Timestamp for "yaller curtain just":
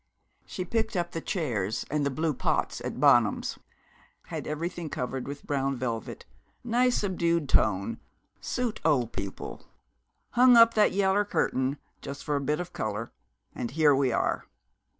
10.93-12.23